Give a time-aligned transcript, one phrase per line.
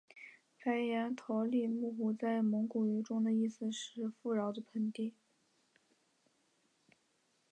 [0.57, 5.13] 白彦陶力木湖在蒙古语中的意思是富饶的盆地。